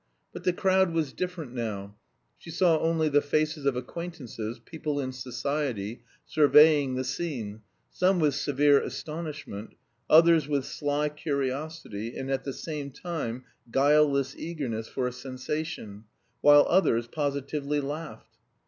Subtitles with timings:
[0.33, 1.95] But the crowd was different now:
[2.39, 8.33] she saw only the faces of acquaintances, people in society, surveying the scene, some with
[8.33, 9.75] severe astonishment,
[10.09, 16.05] others with sly curiosity and at the same time guileless eagerness for a sensation,
[16.41, 18.39] while others positively laughed.